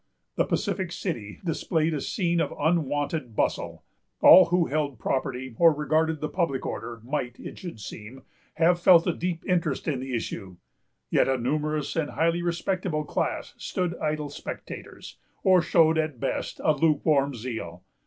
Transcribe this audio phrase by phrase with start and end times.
[0.35, 3.83] The pacific city displayed a scene of unwonted bustle.
[4.19, 8.23] All who held property, or regarded the public order, might, it should seem,
[8.55, 10.57] have felt a deep interest in the issue;
[11.11, 16.65] yet a numerous and highly respectable class stood idle spectators, or showed at best but
[16.65, 17.83] a lukewarm zeal.